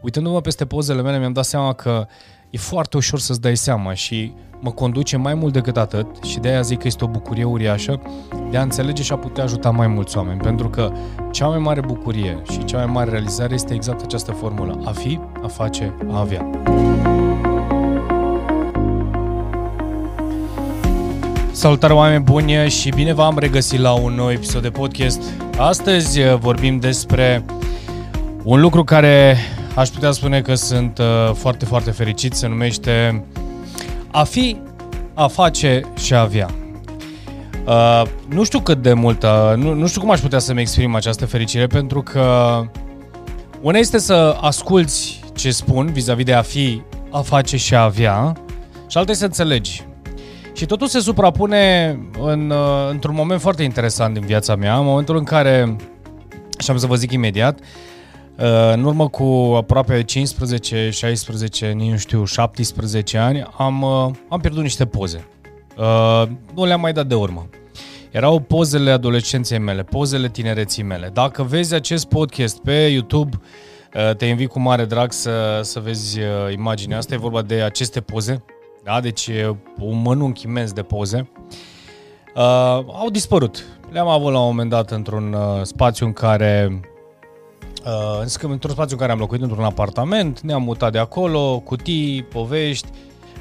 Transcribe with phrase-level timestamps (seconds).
[0.00, 2.06] uitându-mă peste pozele mele, mi-am dat seama că
[2.50, 6.48] e foarte ușor să-ți dai seama și mă conduce mai mult decât atât și de
[6.48, 8.00] aia zic că este o bucurie uriașă
[8.50, 10.92] de a înțelege și a putea ajuta mai mulți oameni, pentru că
[11.30, 15.20] cea mai mare bucurie și cea mai mare realizare este exact această formulă, a fi,
[15.42, 16.50] a face, a avea.
[21.50, 25.22] Salutare oameni buni și bine v-am regăsit la un nou episod de podcast.
[25.56, 27.44] Astăzi uh, vorbim despre
[28.42, 29.36] un lucru care
[29.78, 33.24] aș putea spune că sunt uh, foarte, foarte fericit, se numește
[34.10, 34.56] a fi,
[35.14, 36.50] a face și a avea.
[37.66, 41.26] Uh, nu știu cât de multă, nu, nu știu cum aș putea să-mi exprim această
[41.26, 42.60] fericire, pentru că
[43.60, 48.32] una este să asculți ce spun vis-a-vis de a fi, a face și a avea,
[48.86, 49.86] și alta este să înțelegi.
[50.52, 55.16] Și totul se suprapune în, uh, într-un moment foarte interesant din viața mea, în momentul
[55.16, 55.76] în care,
[56.58, 57.66] și am să vă zic imediat, uh,
[58.72, 64.86] în urmă cu aproape 15, 16, nu știu, 17 ani, am, uh, am pierdut niște
[64.86, 65.26] poze.
[66.54, 67.48] Nu le-am mai dat de urmă.
[68.10, 71.10] Erau pozele adolescenței mele, pozele tinereții mele.
[71.12, 73.40] Dacă vezi acest podcast pe YouTube,
[74.16, 76.18] te invit cu mare drag să, să vezi
[76.52, 77.14] imaginea asta.
[77.14, 78.44] E vorba de aceste poze
[78.88, 79.00] da?
[79.00, 79.30] Deci
[79.80, 81.30] un mănunchi imens de poze.
[82.34, 82.42] Uh,
[82.86, 83.64] au dispărut.
[83.90, 86.80] Le-am avut la un moment dat într-un uh, spațiu în care
[87.88, 92.88] uh, într-un spațiu în care am locuit într-un apartament, ne-am mutat de acolo, cutii, povești,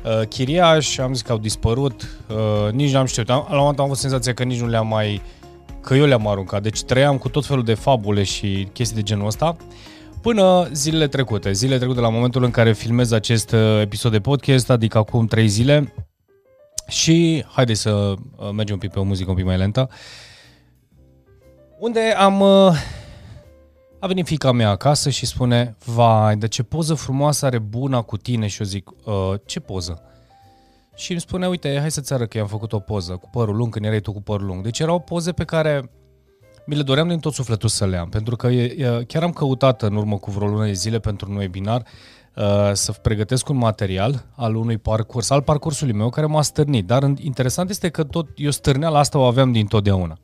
[0.06, 3.30] uh, chiriași, am zis că au dispărut, uh, nici n-am știut.
[3.30, 5.22] Am, la un moment am avut senzația că nici nu le-am mai,
[5.82, 6.62] că eu le-am aruncat.
[6.62, 9.56] Deci trăiam cu tot felul de fabule și chestii de genul ăsta.
[9.60, 9.96] Uh,
[10.28, 14.70] Până zilele trecute, zilele trecute la momentul în care filmez acest uh, episod de podcast,
[14.70, 15.94] adică acum 3 zile,
[16.88, 19.90] și haideți să uh, mergem un pic pe o muzică un pic mai lentă,
[21.80, 22.44] unde am...
[24.00, 28.02] Uh, a venit fica mea acasă și spune, vai, de ce poză frumoasă are buna
[28.02, 28.90] cu tine și eu zic,
[29.46, 30.02] ce poză?
[30.96, 33.74] Și îmi spune, uite, hai să-ți arăt că i-am făcut o poză cu părul lung
[33.74, 34.64] când erai tu cu părul lung.
[34.64, 35.92] Deci erau poze pe care
[36.66, 39.32] mi le doream din tot sufletul să le am, pentru că e, e, chiar am
[39.32, 41.84] căutat în urmă cu vreo lună de zile pentru un webinar
[42.36, 46.86] uh, să pregătesc un material al unui parcurs, al parcursului meu, care m-a stârnit.
[46.86, 50.18] Dar interesant este că tot eu stârneala asta o aveam din totdeauna.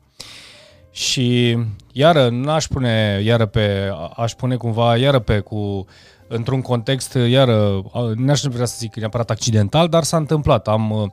[0.94, 1.58] Și
[1.92, 5.86] iară, n-aș pune iară pe, aș pune cumva iară pe cu,
[6.28, 7.82] într-un context, iară,
[8.16, 10.68] n-aș vrea să zic neapărat accidental, dar s-a întâmplat.
[10.68, 11.10] Am uh,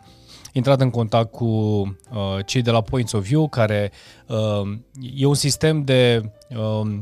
[0.54, 3.92] intrat în contact cu uh, cei de la Points of View, care
[4.28, 4.78] uh,
[5.16, 7.00] e un sistem de uh,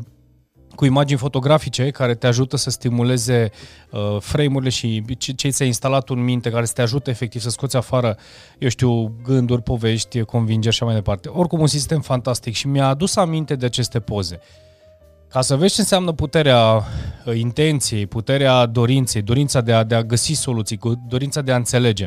[0.80, 3.52] cu imagini fotografice care te ajută să stimuleze
[3.90, 7.50] uh, frame-urile și ce, ce ți-ai instalat în minte, care să te ajută efectiv să
[7.50, 8.18] scoți afară,
[8.58, 11.30] eu știu, gânduri, povești, convingeri și așa mai departe.
[11.30, 14.40] Oricum un sistem fantastic și mi-a adus aminte de aceste poze.
[15.30, 16.76] Ca să vezi ce înseamnă puterea
[17.26, 22.06] uh, intenției, puterea dorinței, dorința de a, de a găsi soluții, dorința de a înțelege.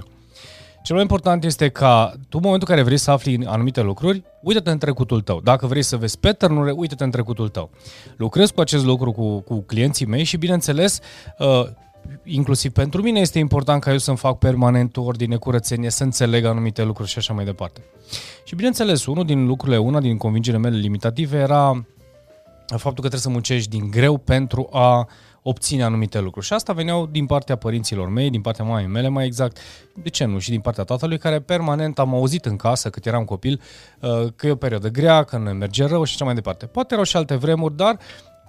[0.83, 4.23] Cel mai important este ca tu, în momentul în care vrei să afli anumite lucruri,
[4.41, 5.41] uită-te în trecutul tău.
[5.41, 7.71] Dacă vrei să vezi pattern uită-te în trecutul tău.
[8.17, 11.01] Lucrez cu acest lucru cu, cu clienții mei și, bineînțeles,
[11.39, 11.67] uh,
[12.25, 16.83] inclusiv pentru mine este important ca eu să-mi fac permanent ordine, curățenie, să înțeleg anumite
[16.83, 17.81] lucruri și așa mai departe.
[18.45, 21.87] Și, bineînțeles, unul din lucrurile, una din convingerile mele limitative era
[22.67, 25.09] faptul că trebuie să muncești din greu pentru a
[25.43, 26.47] obține anumite lucruri.
[26.47, 29.59] Și asta veneau din partea părinților mei, din partea mamei mele mai exact,
[30.03, 33.25] de ce nu, și din partea tatălui, care permanent am auzit în casă cât eram
[33.25, 33.61] copil
[34.01, 36.67] uh, că e o perioadă grea, că nu merge rău și așa mai departe.
[36.67, 37.99] Poate erau și alte vremuri, dar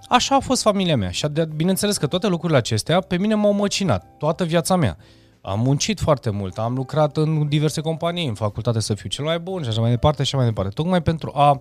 [0.08, 1.10] așa a fost familia mea.
[1.10, 4.96] Și bineînțeles că toate lucrurile acestea pe mine m-au măcinat toată viața mea.
[5.40, 9.38] Am muncit foarte mult, am lucrat în diverse companii, în facultate să fiu cel mai
[9.38, 10.72] bun și așa mai departe și așa mai departe.
[10.74, 11.60] Tocmai pentru a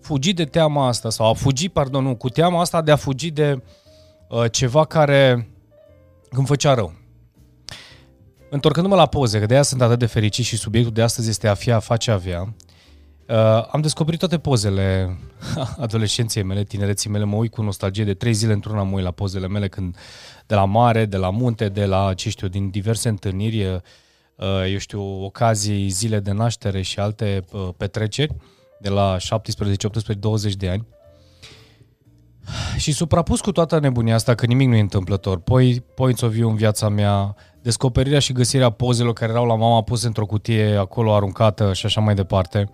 [0.00, 3.30] fugi de teama asta sau a fugi, pardon, nu, cu teama asta de a fugi
[3.30, 3.81] de uh, Uh,
[4.50, 5.48] ceva care
[6.30, 6.92] îmi făcea rău.
[8.50, 11.48] Întorcându-mă la poze, că de aia sunt atât de fericit și subiectul de astăzi este
[11.48, 12.54] a fi, a face, a avea,
[13.28, 15.18] uh, am descoperit toate pozele
[15.84, 19.10] adolescenței mele, tinereții mele, mă uit cu nostalgie de trei zile într-una mă uit la
[19.10, 19.96] pozele mele când
[20.46, 24.78] de la mare, de la munte, de la, ce știu, din diverse întâlniri, uh, eu
[24.78, 27.44] știu, ocazii, zile de naștere și alte
[27.76, 28.34] petreceri
[28.80, 30.86] de la 17, 18, 20 de ani.
[32.76, 36.48] Și suprapus cu toată nebunia asta, că nimic nu e întâmplător, poi, points of view
[36.48, 41.14] în viața mea, descoperirea și găsirea pozelor care erau la mama puse într-o cutie acolo
[41.14, 42.70] aruncată și așa mai departe,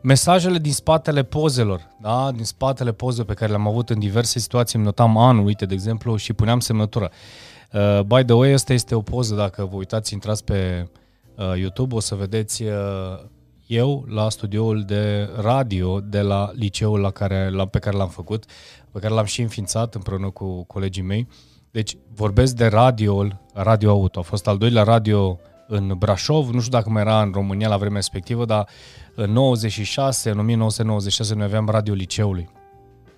[0.00, 2.30] mesajele din spatele pozelor, da?
[2.34, 5.74] din spatele pozelor pe care le-am avut în diverse situații, îmi notam anul, uite, de
[5.74, 7.10] exemplu, și puneam semnătură.
[7.72, 10.88] Uh, by the way, asta este o poză, dacă vă uitați, intrați pe
[11.36, 12.72] uh, YouTube, o să vedeți uh,
[13.66, 18.44] eu la studioul de radio de la liceul la care, la, pe care l-am făcut,
[18.92, 21.28] pe care l-am și înființat împreună cu colegii mei.
[21.70, 24.18] Deci vorbesc de radio, Radio Auto.
[24.18, 27.76] A fost al doilea radio în Brașov, nu știu dacă mai era în România la
[27.76, 28.68] vremea respectivă, dar
[29.14, 32.48] în 96, în 1996 noi aveam radio liceului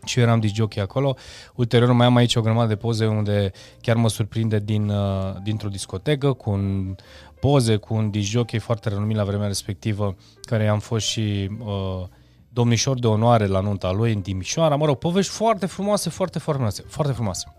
[0.04, 1.16] și eu eram disjockey acolo.
[1.54, 5.68] Ulterior mai am aici o grămadă de poze unde chiar mă surprinde din, uh, dintr-o
[5.68, 6.96] discotecă cu un
[7.40, 12.06] poze cu un disjockey foarte renumit la vremea respectivă, care am fost și uh,
[12.52, 14.76] domnișor de onoare la nunta lui în Timișoara.
[14.76, 16.84] Mă rog, povești foarte frumoase, foarte, foarte frumoase.
[16.88, 17.54] Foarte frumoase.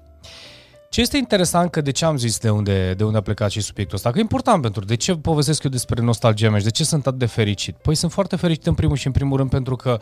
[0.89, 3.61] Ce este interesant că de ce am zis de unde, de unde a plecat și
[3.61, 4.11] subiectul ăsta?
[4.11, 7.07] Că e important pentru de ce povestesc eu despre nostalgia mea și de ce sunt
[7.07, 7.75] atât de fericit?
[7.75, 9.99] Păi sunt foarte fericit în primul și în primul rând pentru că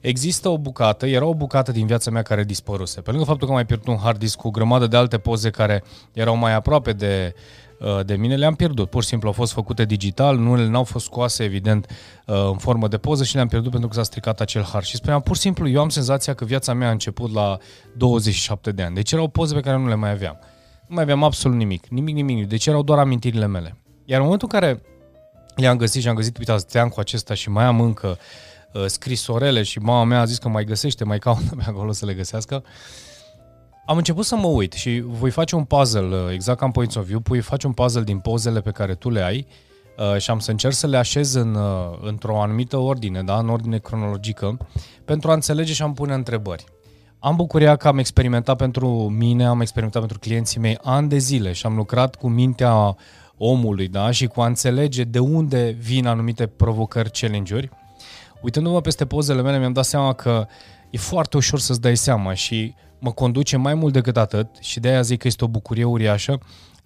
[0.00, 3.00] există o bucată, era o bucată din viața mea care dispăruse.
[3.00, 5.18] Pe lângă faptul că am mai pierdut un hard disk cu o grămadă de alte
[5.18, 7.61] poze care erau mai aproape de, uh,
[8.04, 8.90] de mine, le-am pierdut.
[8.90, 11.86] Pur și simplu au fost făcute digital, nu n-au fost scoase, evident,
[12.26, 14.84] uh, în formă de poză și le-am pierdut pentru că s-a stricat acel hard.
[14.84, 17.58] Și spuneam, pur și simplu, eu am senzația că viața mea a început la
[17.96, 18.94] 27 de ani.
[18.94, 20.38] Deci erau poze pe care nu le mai aveam.
[20.86, 22.48] Nu mai aveam absolut nimic, nimic, nimic.
[22.48, 23.76] Deci erau doar amintirile mele.
[24.04, 24.82] Iar în momentul în care
[25.56, 28.16] le-am găsit și am găsit, uitați, cu acesta și mai am încă uh,
[28.72, 32.06] Uh, scrisorele și mama mea a zis că mai găsește, mai caută pe acolo să
[32.06, 32.64] le găsească.
[33.86, 36.94] Am început să mă uit și voi face un puzzle, uh, exact ca în Points
[36.94, 39.46] of View, voi face un puzzle din pozele pe care tu le ai
[39.98, 41.56] uh, și am să încerc să le așez în,
[42.00, 43.38] într-o anumită ordine, da?
[43.38, 44.56] în ordine cronologică,
[45.04, 46.64] pentru a înțelege și a-mi pune întrebări.
[47.18, 51.52] Am bucuria că am experimentat pentru mine, am experimentat pentru clienții mei ani de zile
[51.52, 52.96] și am lucrat cu mintea
[53.36, 54.10] omului da?
[54.10, 57.70] și cu a înțelege de unde vin anumite provocări, challenge-uri
[58.42, 60.46] uitându-mă peste pozele mele, mi-am dat seama că
[60.90, 64.88] e foarte ușor să-ți dai seama și mă conduce mai mult decât atât și de
[64.88, 66.38] aia zic că este o bucurie uriașă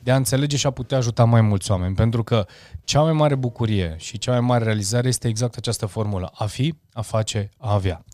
[0.06, 1.94] de a înțelege și a putea ajuta mai mulți oameni.
[1.94, 2.46] Pentru că
[2.84, 6.30] cea mai mare bucurie și cea mai mare realizare este exact această formulă.
[6.34, 8.04] A fi, a face, a avea.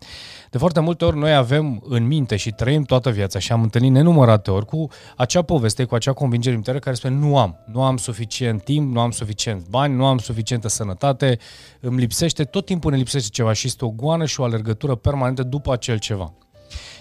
[0.51, 3.91] De foarte multe ori noi avem în minte și trăim toată viața și am întâlnit
[3.91, 7.97] nenumărate ori cu acea poveste, cu acea convingere interioară care spune nu am, nu am
[7.97, 11.39] suficient timp, nu am suficient bani, nu am suficientă sănătate,
[11.81, 15.43] îmi lipsește, tot timpul ne lipsește ceva și este o goană și o alergătură permanentă
[15.43, 16.33] după acel ceva.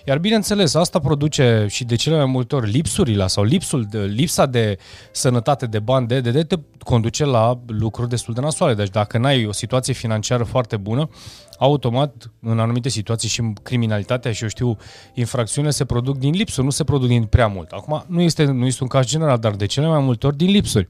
[0.06, 4.78] Iar bineînțeles, asta produce și de cele mai multe ori lipsurile sau lipsul, lipsa de
[5.12, 8.74] sănătate, de bani, de, de, de te conduce la lucruri destul de nasoale.
[8.74, 11.10] Deci dacă n-ai o situație financiară foarte bună,
[11.58, 14.78] automat, în anumite situații și criminalitatea și, eu știu,
[15.14, 17.72] infracțiunile se produc din lipsuri, nu se produc din prea mult.
[17.72, 20.50] Acum, nu este, nu este un caz general, dar de cele mai multe ori din
[20.50, 20.90] lipsuri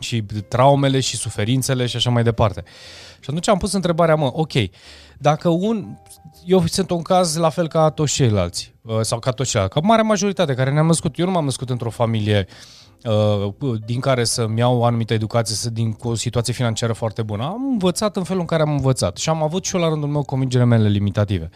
[0.00, 2.62] și traumele și suferințele și așa mai departe.
[3.20, 4.52] Și atunci am pus întrebarea, mă, ok,
[5.18, 5.96] dacă un...
[6.44, 9.86] Eu sunt un caz la fel ca toți ceilalți, uh, sau ca toți ceilalți, ca
[9.86, 11.18] mare majoritate care ne-am născut.
[11.18, 12.46] Eu nu m-am născut într-o familie
[13.04, 17.22] uh, din care să-mi iau o anumită educație, să din cu o situație financiară foarte
[17.22, 17.44] bună.
[17.44, 20.08] Am învățat în felul în care am învățat și am avut și eu la rândul
[20.08, 21.50] meu convingerile mele limitative.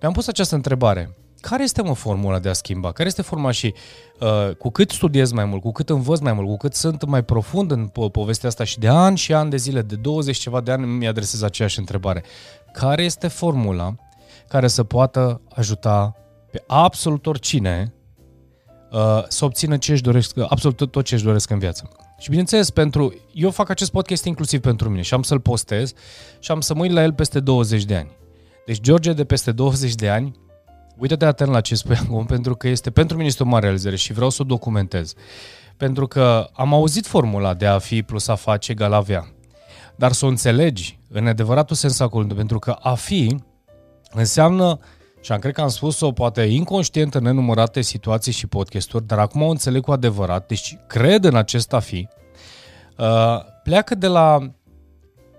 [0.00, 1.16] Mi-am pus această întrebare
[1.48, 2.92] care este mă formula de a schimba?
[2.92, 3.74] Care este forma și
[4.20, 7.24] uh, cu cât studiez mai mult, cu cât învăț mai mult, cu cât sunt mai
[7.24, 10.60] profund în po- povestea asta și de ani și ani de zile, de 20 ceva
[10.60, 12.22] de ani mi adresez aceeași întrebare.
[12.78, 13.94] Care este formula
[14.48, 16.16] care să poată ajuta
[16.50, 17.94] pe absolut oricine
[18.92, 21.88] uh, să obțină ce își doresc, absolut tot, tot ce își doresc în viață?
[22.18, 25.92] Și bineînțeles, pentru, eu fac acest podcast inclusiv pentru mine și am să-l postez
[26.38, 28.10] și am să mă uit la el peste 20 de ani.
[28.66, 30.44] Deci George de peste 20 de ani
[30.96, 33.96] Uită-te atent la ce spui acum, pentru că este pentru mine este o mare realizare
[33.96, 35.14] și vreau să o documentez.
[35.76, 39.35] Pentru că am auzit formula de a fi plus a face egal avea.
[39.96, 43.36] Dar să o înțelegi în adevăratul sens acolo, pentru că a fi
[44.12, 44.78] înseamnă,
[45.20, 49.42] și am cred că am spus-o poate inconștient în nenumărate situații și podcasturi, dar acum
[49.42, 52.08] o înțeleg cu adevărat, deci cred în acest a fi,
[52.98, 54.38] uh, pleacă de la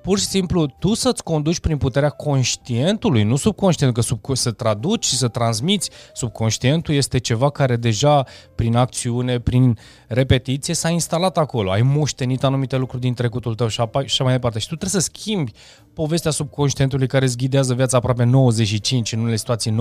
[0.08, 5.06] pur și simplu tu să-ți conduci prin puterea conștientului, nu subconștient, că sub, să traduci
[5.06, 11.72] și să transmiți subconștientul este ceva care deja prin acțiune, prin repetiție s-a instalat acolo.
[11.72, 14.60] Ai moștenit anumite lucruri din trecutul tău și așa mai departe.
[14.60, 15.52] Și tu trebuie să schimbi
[15.94, 19.76] povestea subconștientului care îți ghidează viața aproape 95, în unele situații 99%.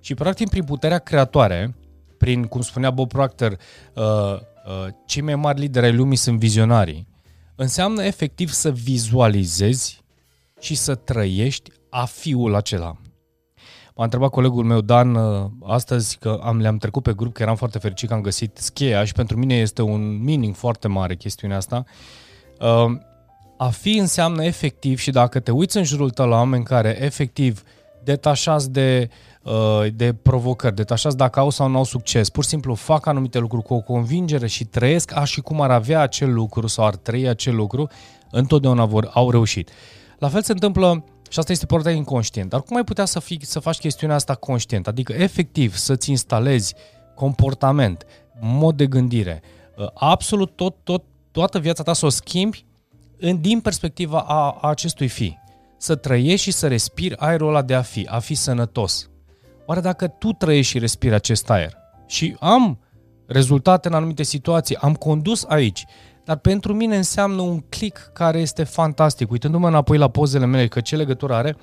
[0.00, 1.74] Și practic prin puterea creatoare,
[2.18, 3.56] prin, cum spunea Bob Proctor,
[3.94, 7.12] uh, uh, cei mai mari lideri ai lumii sunt vizionarii
[7.56, 10.02] înseamnă efectiv să vizualizezi
[10.60, 12.96] și să trăiești a fiul acela.
[13.96, 17.56] M-a întrebat colegul meu Dan uh, astăzi că am, le-am trecut pe grup, că eram
[17.56, 21.56] foarte fericit că am găsit scheia și pentru mine este un meaning foarte mare chestiunea
[21.56, 21.84] asta.
[22.60, 22.98] Uh,
[23.58, 27.62] a fi înseamnă efectiv și dacă te uiți în jurul tău la oameni care efectiv
[28.02, 29.33] detașați de Uh,
[29.94, 33.64] de provocări, detașați dacă au sau nu au succes, pur și simplu fac anumite lucruri
[33.64, 37.28] cu o convingere și trăiesc așa și cum ar avea acel lucru sau ar trăi
[37.28, 37.88] acel lucru,
[38.30, 39.70] întotdeauna vor, au reușit.
[40.18, 42.50] La fel se întâmplă și asta este partea inconștient.
[42.50, 44.86] Dar cum ai putea să, fii, să faci chestiunea asta conștient?
[44.86, 46.74] Adică, efectiv, să-ți instalezi
[47.14, 48.06] comportament,
[48.40, 49.42] mod de gândire,
[49.76, 52.64] uh, absolut tot, tot, toată viața ta să o schimbi
[53.18, 55.36] în, din perspectiva a, a acestui fi.
[55.76, 59.08] Să trăiești și să respiri aerul ăla de a fi, a fi sănătos.
[59.66, 62.78] Oare dacă tu trăiești și respiri acest aer și am
[63.26, 65.84] rezultate în anumite situații, am condus aici,
[66.24, 69.30] dar pentru mine înseamnă un click care este fantastic.
[69.30, 71.56] Uitându-mă înapoi la pozele mele, că ce legătură are,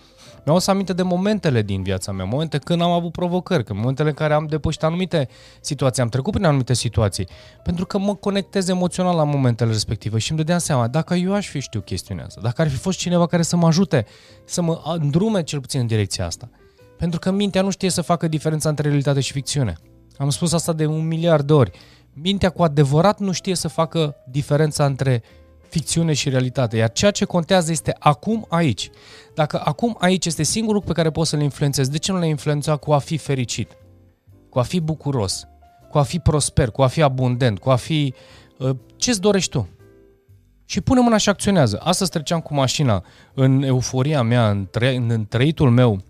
[0.46, 4.10] mi-au să aminte de momentele din viața mea, momente când am avut provocări, când momentele
[4.10, 5.28] în care am depășit anumite
[5.62, 7.28] situații, am trecut prin anumite situații,
[7.64, 11.48] pentru că mă conectez emoțional la momentele respective și îmi dădeam seama, dacă eu aș
[11.48, 14.06] fi știu chestiunea asta, dacă ar fi fost cineva care să mă ajute,
[14.46, 16.50] să mă îndrume cel puțin în direcția asta.
[17.02, 19.78] Pentru că mintea nu știe să facă diferența între realitate și ficțiune.
[20.18, 21.72] Am spus asta de un miliard de ori.
[22.14, 25.24] Mintea cu adevărat nu știe să facă diferența între
[25.70, 28.90] ficțiune și realitate, iar ceea ce contează este acum aici.
[29.36, 32.28] Dacă acum aici este singurul lucru pe care poți să-l influențezi, de ce nu le
[32.28, 33.78] influența cu a fi fericit,
[34.50, 35.48] cu a fi bucuros,
[35.90, 38.14] cu a fi prosper, cu a fi abundent, cu a fi...
[38.58, 39.70] Uh, ce-ți dorești tu?
[40.66, 41.80] Și pune mâna și acționează.
[41.84, 43.04] Astăzi treceam cu mașina
[43.34, 46.02] în euforia mea, în, tre- în trăitul meu,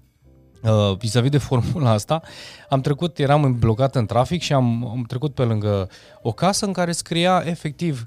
[0.64, 2.22] uh, vis-a-vis de formula asta,
[2.70, 5.90] am trecut, eram blocat în trafic și am, am trecut pe lângă
[6.22, 8.06] o casă în care scria efectiv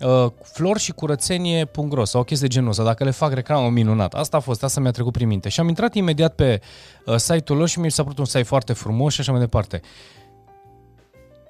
[0.00, 4.14] uh, flori și curățenie.ro sau o chestie de genul ăsta, dacă le fac reclamă minunat.
[4.14, 5.48] Asta a fost, asta mi-a trecut prin minte.
[5.48, 6.60] Și am intrat imediat pe
[7.06, 9.80] uh, site-ul lor și mi s-a părut un site foarte frumos și așa mai departe.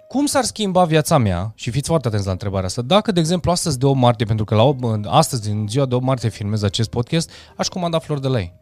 [0.08, 3.50] Cum s-ar schimba viața mea, și fiți foarte atenți la întrebarea asta, dacă, de exemplu,
[3.50, 6.62] astăzi de 8 martie, pentru că la 8, astăzi, în ziua de 8 martie, filmez
[6.62, 8.54] acest podcast, aș comanda flori de lei.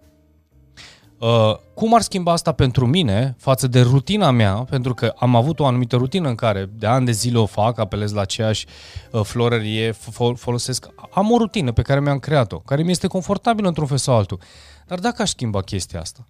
[1.18, 5.60] Uh, cum ar schimba asta pentru mine față de rutina mea, pentru că am avut
[5.60, 8.66] o anumită rutină în care de ani de zile o fac, apelez la aceeași
[9.10, 13.68] uh, florărie, fol- folosesc, am o rutină pe care mi-am creat-o, care mi este confortabilă
[13.68, 14.38] într-un fel sau altul.
[14.86, 16.26] Dar dacă aș schimba chestia asta,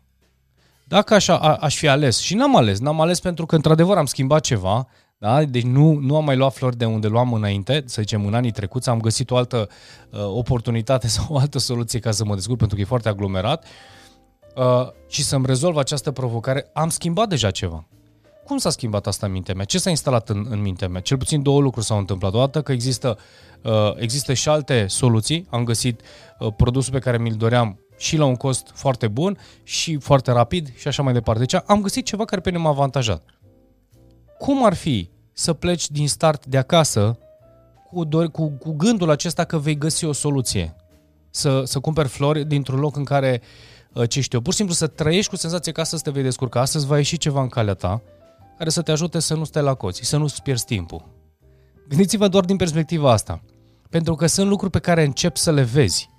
[0.85, 4.07] dacă aș, a, aș fi ales, și n-am ales, n-am ales pentru că într-adevăr am
[4.07, 4.88] schimbat ceva,
[5.19, 5.45] da?
[5.45, 8.50] Deci nu, nu am mai luat flori de unde luam înainte, să zicem în anii
[8.50, 9.69] trecuți, am găsit o altă
[10.11, 13.64] uh, oportunitate sau o altă soluție ca să mă descurc pentru că e foarte aglomerat.
[13.64, 13.69] uh,
[15.08, 17.87] și să-mi rezolv această provocare, am schimbat deja ceva.
[18.44, 19.64] Cum s-a schimbat asta în mintea mea?
[19.64, 21.00] Ce s-a instalat în, în mintea mea?
[21.00, 22.34] Cel puțin două lucruri s-au întâmplat.
[22.34, 23.18] O dată că există,
[23.62, 25.46] uh, există și alte soluții.
[25.50, 26.00] Am găsit
[26.38, 30.76] uh, produsul pe care mi-l doream și la un cost foarte bun și foarte rapid
[30.76, 31.40] și așa mai departe.
[31.40, 33.23] Deci am găsit ceva care pe mine m-a avantajat.
[34.38, 37.18] Cum ar fi să pleci din start de acasă
[37.90, 40.76] cu, do- cu, cu gândul acesta că vei găsi o soluție?
[41.30, 43.74] Să, să cumperi flori dintr-un loc în care uh, Uh,
[44.08, 46.86] ce știu, pur și simplu să trăiești cu senzația că astăzi te vei descurca, astăzi
[46.86, 48.02] va ieși ceva în calea ta
[48.58, 51.04] care să te ajute să nu stai la coți, să nu-ți pierzi timpul.
[51.88, 53.42] Gândiți-vă doar din perspectiva asta.
[53.90, 56.10] Pentru că sunt lucruri pe care încep să le vezi.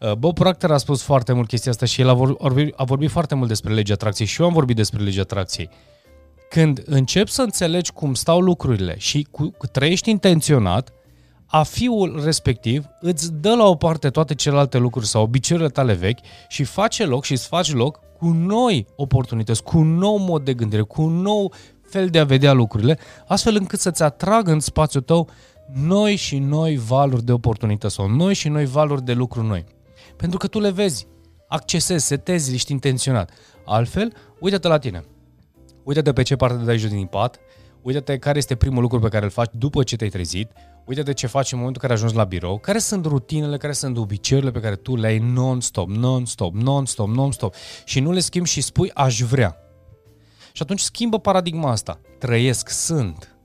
[0.00, 3.10] Uh, Bob Proctor a spus foarte mult chestia asta și el a vorbit, a vorbit
[3.10, 5.68] foarte mult despre legea atracției și eu am vorbit despre legea atracției.
[6.50, 10.92] Când începi să înțelegi cum stau lucrurile și cu, trăiești intenționat,
[11.50, 16.18] a fiul respectiv îți dă la o parte toate celelalte lucruri sau obiceiurile tale vechi
[16.48, 20.54] și face loc și îți faci loc cu noi oportunități, cu un nou mod de
[20.54, 21.52] gândire, cu un nou
[21.82, 25.28] fel de a vedea lucrurile, astfel încât să-ți atragă în spațiul tău
[25.72, 29.64] noi și noi valuri de oportunități sau noi și noi valuri de lucru noi.
[30.16, 31.06] Pentru că tu le vezi,
[31.48, 33.30] accesezi, setezi, ești intenționat.
[33.64, 35.04] Altfel, uite-te la tine.
[35.84, 37.38] Uite-te pe ce parte de dai jos din pat,
[37.82, 40.50] uite-te care este primul lucru pe care îl faci după ce te-ai trezit,
[40.88, 43.96] uite-te ce faci în momentul în care ajungi la birou, care sunt rutinele, care sunt
[43.96, 47.54] obiceiurile pe care tu le ai non-stop, non-stop, non-stop, non-stop
[47.84, 49.56] și nu le schimbi și spui aș vrea.
[50.52, 52.00] Și atunci schimbă paradigma asta.
[52.18, 53.36] Trăiesc, sunt.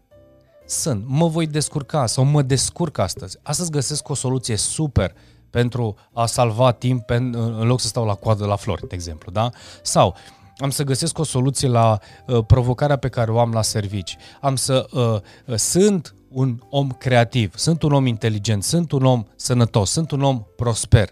[0.66, 1.04] Sunt.
[1.08, 3.38] Mă voi descurca sau mă descurc astăzi.
[3.42, 5.14] Astăzi găsesc o soluție super
[5.50, 9.50] pentru a salva timp în loc să stau la coadă la flori, de exemplu, da?
[9.82, 10.16] Sau
[10.58, 14.18] am să găsesc o soluție la uh, provocarea pe care o am la servici.
[14.42, 19.24] Am să uh, uh, sunt un om creativ, sunt un om inteligent, sunt un om
[19.36, 21.10] sănătos, sunt un om prosper.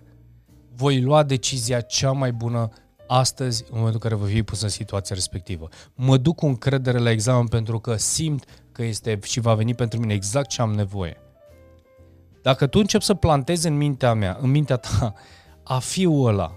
[0.76, 2.70] Voi lua decizia cea mai bună
[3.08, 5.68] astăzi, în momentul în care voi fi pus în situația respectivă.
[5.94, 10.00] Mă duc cu încredere la examen pentru că simt că este și va veni pentru
[10.00, 11.18] mine exact ce am nevoie.
[12.42, 15.14] Dacă tu începi să plantezi în mintea mea, în mintea ta,
[15.64, 16.52] a fiul ăla,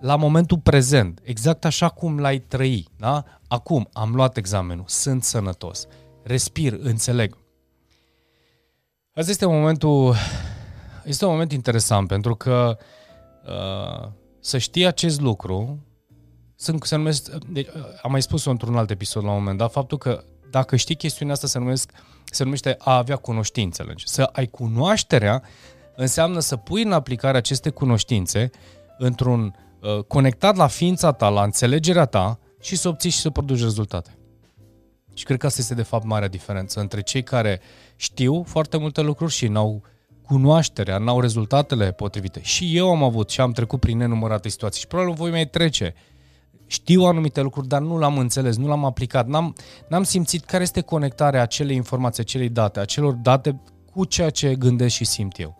[0.00, 3.24] la momentul prezent, exact așa cum l-ai trăi, da?
[3.48, 5.86] Acum am luat examenul, sunt sănătos,
[6.22, 7.43] respir, înțeleg.
[9.14, 10.14] Asta este momentul,
[11.04, 12.78] este un moment interesant pentru că
[13.46, 14.08] uh,
[14.40, 15.86] să știi acest lucru,
[16.56, 17.68] sunt, se numesc, deci,
[18.02, 21.34] am mai spus-o într-un alt episod la un moment dat, faptul că dacă știi chestiunea
[21.34, 21.90] asta se, numesc,
[22.24, 23.84] se numește a avea cunoștințe.
[24.04, 25.42] Să ai cunoașterea
[25.96, 28.50] înseamnă să pui în aplicare aceste cunoștințe
[28.98, 29.54] într-un
[29.84, 34.18] Uh, conectat la ființa ta, la înțelegerea ta și să obții și să produci rezultate.
[35.14, 37.60] Și cred că asta este de fapt marea diferență între cei care
[37.96, 39.82] știu foarte multe lucruri și n-au
[40.26, 42.40] cunoașterea, n-au rezultatele potrivite.
[42.42, 45.94] Și eu am avut și am trecut prin nenumărate situații și probabil voi mai trece.
[46.66, 49.54] Știu anumite lucruri, dar nu l-am înțeles, nu l-am aplicat, n-am,
[49.88, 53.60] n-am simțit care este conectarea acelei informații, acelei date, acelor date
[53.92, 55.56] cu ceea ce gândesc și simt eu.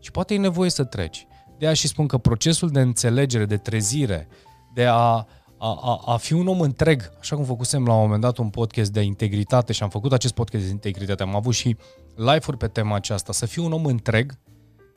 [0.00, 1.26] Și poate e nevoie să treci.
[1.58, 4.28] De aia și spun că procesul de înțelegere, de trezire,
[4.74, 5.26] de a,
[5.64, 8.50] a, a, a fi un om întreg, așa cum făcusem la un moment dat un
[8.50, 11.76] podcast de integritate și am făcut acest podcast de integritate, am avut și
[12.14, 14.38] live-uri pe tema aceasta, să fii un om întreg,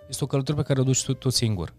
[0.10, 1.74] este o călătorie pe care o duci tu, tu singur.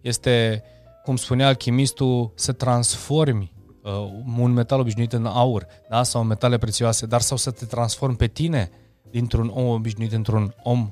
[0.00, 0.62] Este,
[1.04, 3.52] cum spunea alchimistul, să transformi
[3.82, 3.92] uh,
[4.38, 6.02] un metal obișnuit în aur, da?
[6.02, 8.70] sau metale prețioase, dar sau să te transformi pe tine
[9.10, 10.90] dintr-un om obișnuit într-un om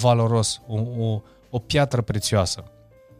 [0.00, 2.64] valoros, o, o, o piatră prețioasă.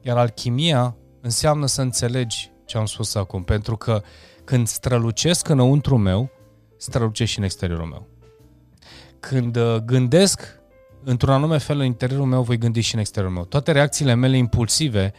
[0.03, 4.03] Iar alchimia înseamnă să înțelegi ce am spus acum, pentru că
[4.45, 6.31] când strălucesc înăuntru meu,
[6.77, 8.09] strălucesc și în exteriorul meu.
[9.21, 10.63] Când uh, gândesc
[11.05, 13.45] într-un anume fel în interiorul meu, voi gândi și în exteriorul meu.
[13.45, 15.13] Toate reacțiile mele impulsive,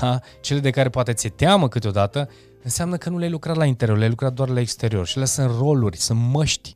[0.00, 2.28] da, cele de care poate ți-e teamă câteodată,
[2.62, 5.06] înseamnă că nu le-ai lucrat la interior, le-ai lucrat doar la exterior.
[5.06, 6.74] Și le sunt roluri, sunt măști,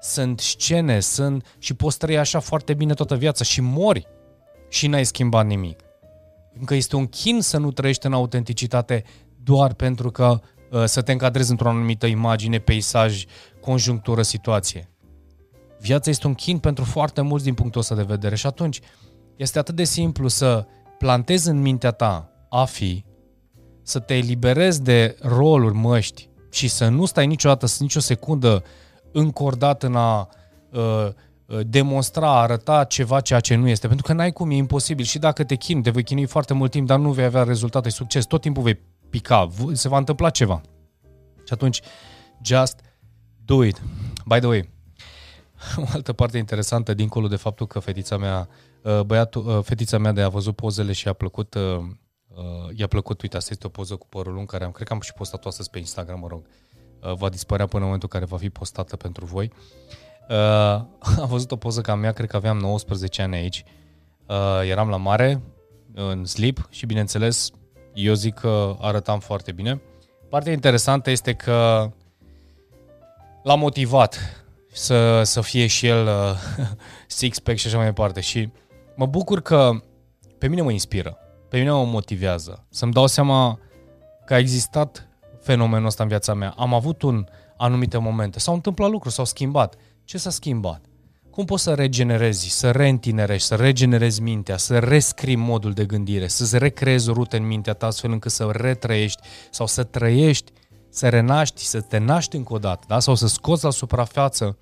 [0.00, 4.06] sunt scene, sunt și poți trăi așa foarte bine toată viața și mori
[4.68, 5.80] și n-ai schimbat nimic.
[6.58, 9.04] Încă este un chin să nu trăiești în autenticitate
[9.48, 10.40] doar pentru că
[10.70, 13.24] uh, să te încadrezi într-o anumită imagine, peisaj,
[13.60, 14.90] conjunctură, situație.
[15.80, 18.80] Viața este un chin pentru foarte mulți din punctul ăsta de vedere și atunci
[19.36, 20.66] este atât de simplu să
[20.98, 23.04] plantezi în mintea ta a fi,
[23.82, 28.64] să te eliberezi de roluri măști și să nu stai niciodată, nicio secundă
[29.12, 30.28] încordat în a
[30.72, 31.08] uh,
[31.46, 33.86] uh, demonstra, a arăta ceva ceea ce nu este.
[33.86, 35.04] Pentru că n-ai cum, e imposibil.
[35.04, 37.88] Și dacă te chinui, te vei chinui foarte mult timp, dar nu vei avea rezultate,
[37.88, 38.24] succes.
[38.24, 38.78] Tot timpul vei
[39.10, 40.60] pica, se va întâmpla ceva.
[41.46, 41.80] Și atunci,
[42.42, 42.80] just
[43.44, 43.82] do it.
[44.26, 44.70] By the way,
[45.76, 48.48] o altă parte interesantă, dincolo de faptul că fetița mea,
[48.82, 51.56] uh, băiatul, uh, fetița mea de a văzut pozele și a plăcut,
[52.74, 55.00] i-a plăcut, uite, asta este o poză cu părul lung care am, cred că am
[55.00, 56.46] și postat-o astăzi pe Instagram, mă rog,
[57.16, 59.52] va dispărea până în momentul în care va fi postată pentru voi.
[61.20, 63.64] Am văzut o poză ca mea, cred că aveam 19 ani aici,
[64.62, 65.42] eram la mare,
[65.94, 67.50] în slip și bineînțeles,
[68.04, 69.80] eu zic că arătam foarte bine.
[70.28, 71.90] Partea interesantă este că
[73.42, 74.18] l-a motivat
[74.72, 76.66] să, să fie și el uh,
[77.18, 78.20] six-pack și așa mai departe.
[78.20, 78.48] Și
[78.96, 79.70] mă bucur că
[80.38, 81.16] pe mine mă inspiră,
[81.48, 83.58] pe mine mă motivează să-mi dau seama
[84.24, 85.08] că a existat
[85.40, 86.54] fenomenul ăsta în viața mea.
[86.56, 89.74] Am avut un anumite momente, s-au întâmplat lucruri, s-au schimbat.
[90.04, 90.87] Ce s-a schimbat?
[91.38, 96.58] Cum poți să regenerezi, să reîntinerești, să regenerezi mintea, să rescrii modul de gândire, să-ți
[96.58, 100.52] recreezi o rută în mintea ta astfel încât să retrăiești sau să trăiești,
[100.90, 102.98] să renaști, să te naști încă o dată, da?
[102.98, 104.58] sau să scoți la suprafață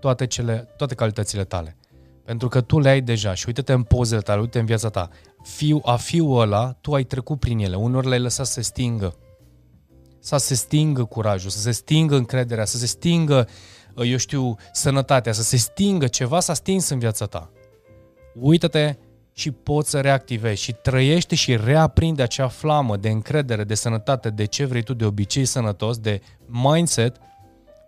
[0.00, 1.76] toate, cele, toate calitățile tale.
[2.24, 5.08] Pentru că tu le ai deja și uite-te în pozele tale, uite în viața ta.
[5.42, 9.14] Fiu, a fiul ăla, tu ai trecut prin ele, unor le-ai lăsat să se stingă.
[10.20, 13.48] Să se stingă curajul, să se stingă încrederea, să se stingă
[14.04, 17.50] eu știu, sănătatea, să se stingă ceva, s-a stins în viața ta.
[18.34, 18.96] Uită-te
[19.32, 24.44] și poți să reactivezi și trăiește și reaprinde acea flamă de încredere, de sănătate, de
[24.44, 27.16] ce vrei tu, de obicei sănătos, de mindset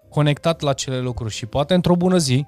[0.09, 2.47] conectat la cele lucruri și poate într-o bună zi,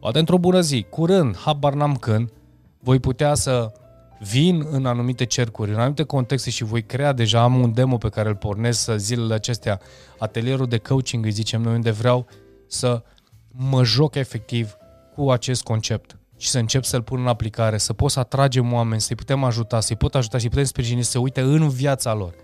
[0.00, 2.32] poate într-o bună zi, curând, habar n-am când,
[2.80, 3.72] voi putea să
[4.20, 8.08] vin în anumite cercuri, în anumite contexte și voi crea deja, am un demo pe
[8.08, 9.80] care îl pornesc zilele acestea,
[10.18, 12.26] atelierul de coaching, îi zicem noi, unde vreau
[12.68, 13.02] să
[13.48, 14.76] mă joc efectiv
[15.14, 19.00] cu acest concept și să încep să-l pun în aplicare, să pot să atragem oameni,
[19.00, 22.34] să-i putem ajuta, să-i pot ajuta, să-i putem sprijini, să uite în viața lor,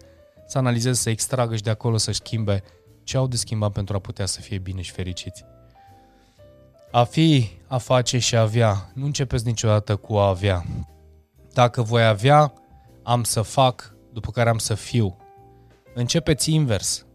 [0.47, 2.63] să analizeze, să extragă și de acolo să schimbe
[3.03, 5.45] ce au de schimbat pentru a putea să fie bine și fericiți.
[6.91, 8.91] A fi, a face și a avea.
[8.95, 10.65] Nu începeți niciodată cu a avea.
[11.53, 12.53] Dacă voi avea,
[13.03, 15.17] am să fac, după care am să fiu.
[15.95, 17.07] Începeți invers.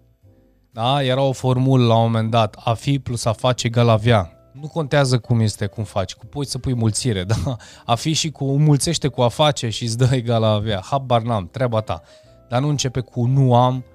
[0.71, 1.03] Da?
[1.03, 4.34] Era o formulă la un moment dat, a fi plus a face egal avea.
[4.53, 7.55] Nu contează cum este, cum faci, cu poți să pui mulțire, da?
[7.86, 10.82] A fi și cu mulțește cu a face și îți dă egal a avea.
[10.86, 12.01] Habar n-am, treaba ta.
[12.49, 13.86] Dar nu începe cu nu am,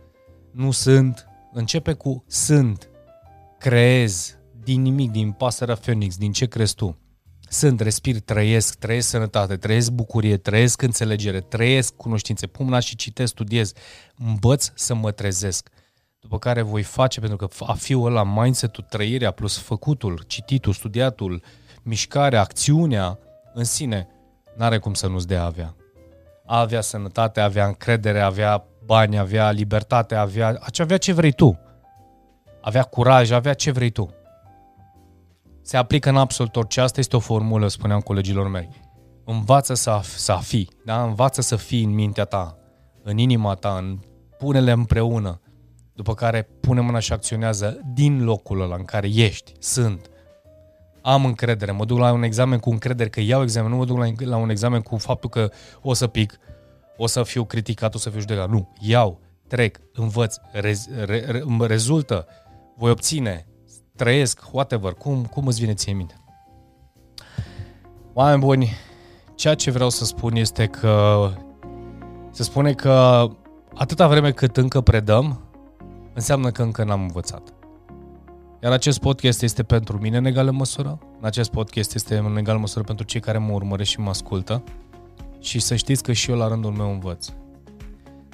[0.52, 2.88] nu sunt, începe cu sunt.
[3.58, 6.98] Creez din nimic, din pasărea Phoenix, din ce crezi tu.
[7.48, 13.72] Sunt, respir, trăiesc, trăiesc sănătate, trăiesc bucurie, trăiesc înțelegere, trăiesc cunoștințe, pun și citesc, studiez,
[14.16, 15.68] învăț să mă trezesc
[16.24, 21.42] după care voi face, pentru că a fi ăla, mindset-ul, trăirea plus făcutul, cititul, studiatul,
[21.82, 23.18] mișcarea, acțiunea
[23.54, 24.08] în sine,
[24.56, 25.74] n-are cum să nu-ți dea avea.
[26.46, 31.58] A avea sănătate, avea încredere, avea bani, avea libertate, avea, avea ce vrei tu.
[32.60, 34.14] avea curaj, avea ce vrei tu.
[35.62, 36.80] Se aplică în absolut orice.
[36.80, 38.68] Asta este o formulă, spuneam colegilor mei.
[39.24, 41.02] Învață să, să fii, da?
[41.02, 42.56] învață să fii în mintea ta,
[43.02, 43.98] în inima ta, în
[44.38, 45.40] pune-le împreună,
[45.94, 50.10] după care pune mâna și acționează din locul ăla în care ești, sunt.
[51.02, 53.98] Am încredere, mă duc la un examen cu încredere că iau examen, nu mă duc
[53.98, 55.50] la, la un examen cu faptul că
[55.82, 56.38] o să pic,
[56.96, 58.48] o să fiu criticat, o să fiu judecat.
[58.48, 62.26] Nu, iau, trec, învăț, rez, re, re, rezultă,
[62.76, 63.46] voi obține,
[63.96, 66.14] trăiesc, whatever, cum, cum îți vine ție în minte.
[68.12, 68.72] Oameni buni,
[69.34, 71.28] ceea ce vreau să spun este că
[72.30, 73.26] se spune că
[73.74, 75.43] atâta vreme cât încă predăm,
[76.14, 77.54] înseamnă că încă n-am învățat.
[78.62, 82.84] Iar acest podcast este pentru mine în egală măsură, acest podcast este în egală măsură
[82.84, 84.62] pentru cei care mă urmăresc și mă ascultă
[85.40, 87.28] și să știți că și eu la rândul meu învăț.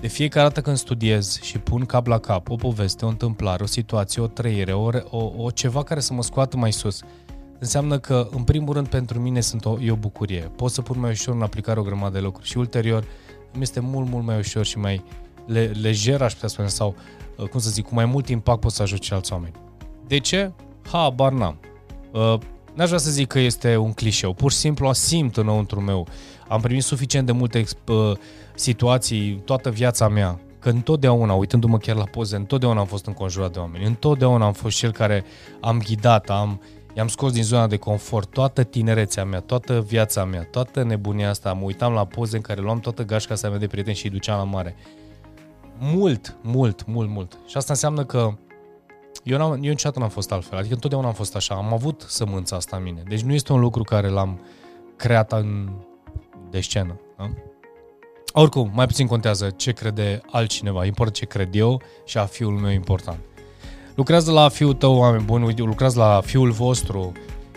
[0.01, 3.67] De fiecare dată când studiez și pun cap la cap o poveste, o întâmplare, o
[3.67, 7.01] situație, o trăire, o, o, o ceva care să mă scoată mai sus,
[7.59, 10.51] înseamnă că, în primul rând, pentru mine sunt o, e o bucurie.
[10.57, 13.05] Pot să pun mai ușor în aplicare o grămadă de lucruri și ulterior
[13.53, 15.05] îmi este mult, mult mai ușor și mai
[15.53, 16.95] le, lejer, aș putea spune, sau,
[17.37, 19.55] uh, cum să zic, cu mai mult impact pot să ajut și alți oameni.
[20.07, 20.53] De ce?
[20.91, 21.61] Habar n-am.
[22.13, 22.39] Uh,
[22.75, 26.07] n-aș vrea să zic că este un clișeu, pur și simplu simt înăuntru meu.
[26.49, 28.13] Am primit suficient de multe uh,
[28.55, 33.59] situații toată viața mea, că întotdeauna, uitându-mă chiar la poze, întotdeauna am fost înconjurat de
[33.59, 35.25] oameni, întotdeauna am fost cel care
[35.61, 36.61] am ghidat, am,
[36.95, 41.53] i-am scos din zona de confort toată tinerețea mea, toată viața mea, toată nebunia asta,
[41.53, 44.11] mă uitam la poze în care luam toată gașca asta mea de prieteni și îi
[44.11, 44.77] duceam la mare.
[45.83, 47.39] Mult, mult, mult, mult.
[47.47, 48.33] Și asta înseamnă că
[49.23, 52.57] eu, n-am, eu niciodată n-am fost altfel, adică întotdeauna am fost așa, am avut sămânța
[52.57, 53.03] asta în mine.
[53.09, 54.41] Deci nu este un lucru care l-am
[54.97, 55.69] creat în,
[56.51, 57.01] de scenă.
[57.17, 57.31] Da?
[58.33, 62.71] Oricum, mai puțin contează ce crede altcineva, important ce cred eu și a fiul meu
[62.71, 63.19] important.
[63.95, 67.13] Lucrează la fiul tău, oameni buni, lucrează la fiul vostru,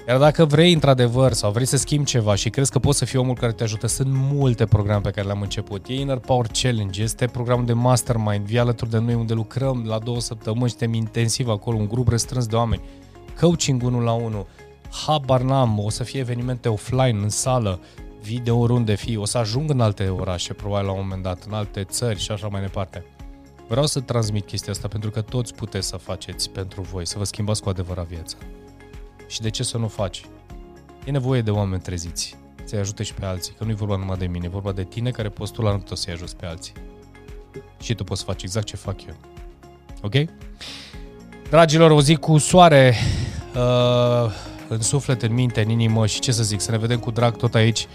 [0.07, 3.19] iar dacă vrei într-adevăr sau vrei să schimbi ceva și crezi că poți să fii
[3.19, 5.87] omul care te ajută, sunt multe programe pe care le-am început.
[5.87, 9.99] E Inner Power Challenge, este programul de Mastermind, vii alături de noi unde lucrăm la
[9.99, 12.81] două săptămâni, suntem intensiv acolo, un grup restrâns de oameni.
[13.39, 14.47] Coaching unul la unul,
[15.05, 17.79] habar n-am, o să fie evenimente offline, în sală,
[18.21, 21.53] video oriunde fi, o să ajung în alte orașe, probabil la un moment dat, în
[21.53, 23.05] alte țări și așa mai departe.
[23.67, 27.23] Vreau să transmit chestia asta pentru că toți puteți să faceți pentru voi, să vă
[27.23, 28.37] schimbați cu adevărat viața.
[29.33, 30.25] Și de ce să nu faci?
[31.05, 34.17] E nevoie de oameni treziți, să-i ajute și pe alții, că nu e vorba numai
[34.17, 36.73] de mine, e vorba de tine care poți tu la rândul să-i ajuți pe alții.
[37.81, 39.15] Și tu poți să faci exact ce fac eu.
[40.01, 40.13] Ok?
[41.49, 42.95] Dragilor, o zi cu soare
[43.55, 44.31] uh,
[44.67, 47.35] în suflet, în minte, în inimă și ce să zic, să ne vedem cu drag
[47.35, 47.87] tot aici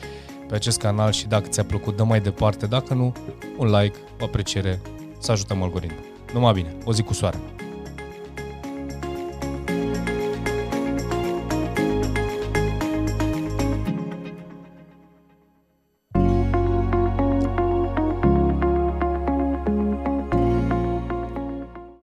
[0.49, 3.13] pe acest canal și dacă ți-a plăcut, dă mai departe, dacă nu,
[3.59, 4.81] un like, o apreciere,
[5.19, 6.05] să ajutăm algoritmul.
[6.33, 7.58] Numai bine, o zi cu soare!